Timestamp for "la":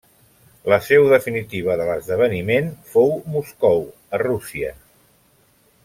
0.71-0.77